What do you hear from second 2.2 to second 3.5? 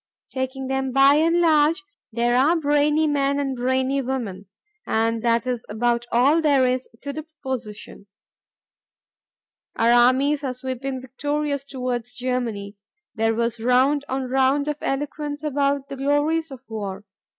are brainy men